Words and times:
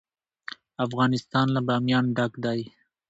افغانستان 0.85 1.47
له 1.55 1.61
بامیان 1.67 2.05
ډک 2.17 2.33
دی. 2.43 2.61